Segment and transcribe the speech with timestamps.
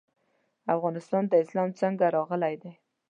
[0.75, 2.71] افغانستان ته اسلام څنګه راغلی دی؟